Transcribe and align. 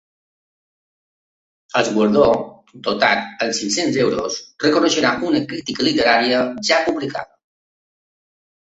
El 1.81 1.91
guardó, 1.97 2.23
dotat 2.89 3.45
amb 3.47 3.59
cinc-cents 3.61 4.01
euros, 4.07 4.41
reconeixerà 4.67 5.15
una 5.31 5.45
crítica 5.53 5.91
literària 5.91 6.43
ja 6.73 6.83
publicada. 6.91 7.33